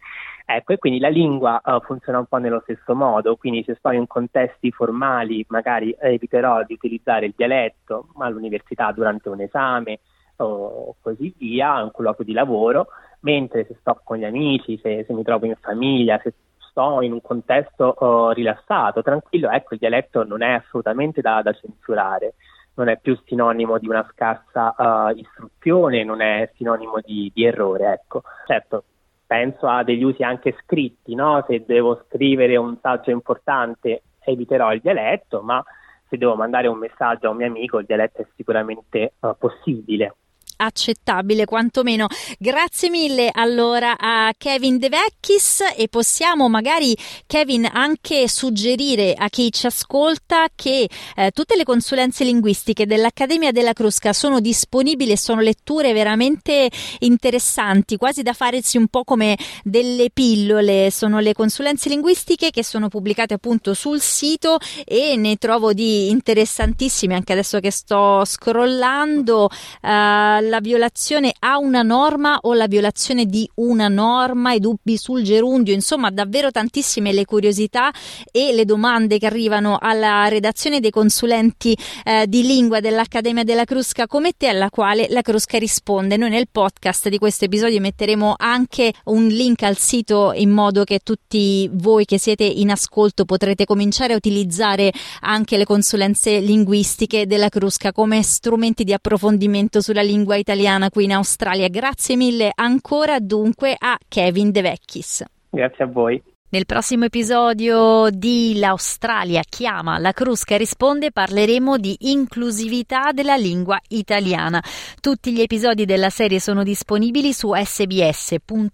Ecco, 0.50 0.72
e 0.72 0.78
quindi 0.78 0.98
la 0.98 1.08
lingua 1.08 1.60
uh, 1.62 1.80
funziona 1.80 2.18
un 2.18 2.24
po' 2.24 2.38
nello 2.38 2.60
stesso 2.62 2.94
modo, 2.94 3.36
quindi 3.36 3.62
se 3.64 3.74
sto 3.74 3.90
in 3.90 4.06
contesti 4.06 4.70
formali 4.70 5.44
magari 5.48 5.94
eviterò 5.98 6.64
di 6.64 6.72
utilizzare 6.72 7.26
il 7.26 7.34
dialetto 7.36 8.08
all'università 8.16 8.90
durante 8.92 9.28
un 9.28 9.42
esame 9.42 10.00
o 10.36 10.96
così 11.02 11.34
via, 11.36 11.82
un 11.82 11.90
colloquio 11.90 12.24
di 12.24 12.32
lavoro, 12.32 12.86
mentre 13.20 13.66
se 13.66 13.76
sto 13.80 14.00
con 14.02 14.16
gli 14.16 14.24
amici, 14.24 14.78
se, 14.82 15.04
se 15.06 15.12
mi 15.12 15.22
trovo 15.22 15.44
in 15.44 15.56
famiglia, 15.60 16.18
se 16.22 16.32
sto 16.78 17.02
in 17.02 17.12
un 17.12 17.20
contesto 17.20 17.96
uh, 17.98 18.30
rilassato, 18.30 19.02
tranquillo, 19.02 19.50
ecco 19.50 19.74
il 19.74 19.80
dialetto 19.80 20.24
non 20.24 20.42
è 20.42 20.52
assolutamente 20.52 21.20
da, 21.20 21.42
da 21.42 21.52
censurare, 21.52 22.34
non 22.74 22.88
è 22.88 22.98
più 23.00 23.18
sinonimo 23.24 23.78
di 23.78 23.88
una 23.88 24.08
scarsa 24.12 24.74
uh, 24.78 25.16
istruzione, 25.16 26.04
non 26.04 26.20
è 26.20 26.48
sinonimo 26.54 27.00
di, 27.04 27.32
di 27.34 27.44
errore, 27.44 27.92
ecco. 27.92 28.22
Certo, 28.46 28.84
penso 29.26 29.66
a 29.66 29.82
degli 29.82 30.04
usi 30.04 30.22
anche 30.22 30.56
scritti, 30.62 31.16
no? 31.16 31.44
se 31.48 31.64
devo 31.66 32.04
scrivere 32.06 32.56
un 32.56 32.78
saggio 32.80 33.10
importante 33.10 34.02
eviterò 34.20 34.72
il 34.72 34.80
dialetto, 34.80 35.42
ma 35.42 35.62
se 36.08 36.16
devo 36.16 36.36
mandare 36.36 36.68
un 36.68 36.78
messaggio 36.78 37.26
a 37.26 37.30
un 37.30 37.38
mio 37.38 37.46
amico 37.46 37.78
il 37.78 37.86
dialetto 37.86 38.22
è 38.22 38.26
sicuramente 38.36 39.14
uh, 39.20 39.34
possibile 39.36 40.14
accettabile 40.58 41.44
quantomeno. 41.44 42.06
Grazie 42.38 42.90
mille 42.90 43.30
allora 43.32 43.96
a 43.98 44.32
Kevin 44.36 44.78
De 44.78 44.88
Vecchis 44.88 45.62
e 45.76 45.88
possiamo 45.88 46.48
magari 46.48 46.96
Kevin 47.26 47.68
anche 47.72 48.28
suggerire 48.28 49.14
a 49.16 49.28
chi 49.28 49.50
ci 49.52 49.66
ascolta 49.66 50.48
che 50.54 50.88
eh, 51.16 51.30
tutte 51.30 51.56
le 51.56 51.64
consulenze 51.64 52.24
linguistiche 52.24 52.86
dell'Accademia 52.86 53.52
della 53.52 53.72
Crusca 53.72 54.12
sono 54.12 54.40
disponibili 54.40 55.12
e 55.12 55.18
sono 55.18 55.40
letture 55.40 55.92
veramente 55.92 56.68
interessanti, 57.00 57.96
quasi 57.96 58.22
da 58.22 58.32
farsi 58.32 58.76
un 58.76 58.88
po' 58.88 59.04
come 59.04 59.38
delle 59.62 60.10
pillole. 60.12 60.90
Sono 60.90 61.20
le 61.20 61.32
consulenze 61.32 61.88
linguistiche 61.88 62.50
che 62.50 62.64
sono 62.64 62.88
pubblicate 62.88 63.34
appunto 63.34 63.74
sul 63.74 64.00
sito 64.00 64.58
e 64.84 65.16
ne 65.16 65.36
trovo 65.36 65.72
di 65.72 66.10
interessantissime 66.10 67.14
anche 67.14 67.32
adesso 67.32 67.60
che 67.60 67.70
sto 67.70 68.24
scrollando. 68.24 69.48
Uh, 69.82 70.47
la 70.48 70.60
violazione 70.60 71.32
a 71.38 71.58
una 71.58 71.82
norma 71.82 72.38
o 72.42 72.54
la 72.54 72.66
violazione 72.66 73.26
di 73.26 73.48
una 73.56 73.88
norma, 73.88 74.52
i 74.52 74.60
dubbi 74.60 74.96
sul 74.96 75.22
gerundio, 75.22 75.72
insomma 75.74 76.10
davvero 76.10 76.50
tantissime 76.50 77.12
le 77.12 77.24
curiosità 77.24 77.92
e 78.32 78.52
le 78.52 78.64
domande 78.64 79.18
che 79.18 79.26
arrivano 79.26 79.78
alla 79.80 80.26
redazione 80.28 80.80
dei 80.80 80.90
consulenti 80.90 81.76
eh, 82.04 82.26
di 82.26 82.42
lingua 82.42 82.80
dell'Accademia 82.80 83.44
della 83.44 83.64
Crusca 83.64 84.06
come 84.06 84.32
te 84.36 84.48
alla 84.48 84.70
quale 84.70 85.06
la 85.10 85.22
Crusca 85.22 85.58
risponde. 85.58 86.16
Noi 86.16 86.30
nel 86.30 86.48
podcast 86.50 87.08
di 87.08 87.18
questo 87.18 87.44
episodio 87.44 87.80
metteremo 87.80 88.34
anche 88.36 88.92
un 89.04 89.26
link 89.26 89.62
al 89.62 89.76
sito 89.76 90.32
in 90.34 90.50
modo 90.50 90.84
che 90.84 91.00
tutti 91.00 91.68
voi 91.72 92.04
che 92.04 92.18
siete 92.18 92.44
in 92.44 92.70
ascolto 92.70 93.24
potrete 93.24 93.64
cominciare 93.64 94.14
a 94.14 94.16
utilizzare 94.16 94.92
anche 95.20 95.56
le 95.56 95.64
consulenze 95.64 96.40
linguistiche 96.40 97.26
della 97.26 97.48
Crusca 97.48 97.92
come 97.92 98.22
strumenti 98.22 98.84
di 98.84 98.92
approfondimento 98.92 99.80
sulla 99.80 100.02
lingua 100.02 100.36
italiana 100.38 100.90
qui 100.90 101.04
in 101.04 101.12
Australia. 101.12 101.68
Grazie 101.68 102.16
mille 102.16 102.50
ancora 102.54 103.18
dunque 103.18 103.74
a 103.78 103.98
Kevin 104.08 104.50
De 104.50 104.62
Vecchis. 104.62 105.24
Grazie 105.50 105.84
a 105.84 105.86
voi. 105.86 106.22
Nel 106.50 106.64
prossimo 106.64 107.04
episodio 107.04 108.08
di 108.10 108.54
L'Australia 108.56 109.42
chiama, 109.46 109.98
la 109.98 110.12
Crusca 110.12 110.56
risponde 110.56 111.12
parleremo 111.12 111.76
di 111.76 111.94
inclusività 112.10 113.12
della 113.12 113.36
lingua 113.36 113.78
italiana. 113.88 114.62
Tutti 114.98 115.30
gli 115.32 115.42
episodi 115.42 115.84
della 115.84 116.08
serie 116.08 116.40
sono 116.40 116.62
disponibili 116.62 117.34
su 117.34 117.52
sbs.com.au 117.54 118.70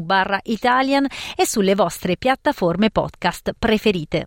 barra 0.00 0.40
Italian 0.42 1.06
e 1.36 1.46
sulle 1.46 1.76
vostre 1.76 2.16
piattaforme 2.16 2.90
podcast 2.90 3.52
preferite. 3.56 4.26